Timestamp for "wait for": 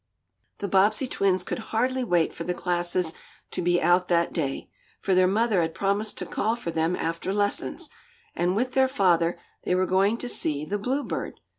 2.03-2.43